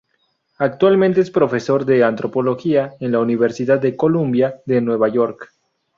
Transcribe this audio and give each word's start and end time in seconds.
Actualmente 0.57 1.21
es 1.21 1.29
profesor 1.29 1.85
de 1.85 2.03
antropología 2.03 2.95
en 2.99 3.11
la 3.11 3.19
Universidad 3.19 3.77
de 3.79 3.95
Columbia 3.95 4.59
de 4.65 4.81
Nueva 4.81 5.09
York. 5.09 5.51